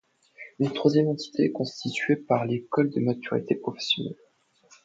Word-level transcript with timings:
Une 0.57 0.73
troisième 0.73 1.09
entité 1.09 1.43
est 1.43 1.51
constituée 1.51 2.15
par 2.15 2.47
l'école 2.47 2.89
de 2.89 2.99
maturité 3.01 3.53
professionnelle. 3.53 4.17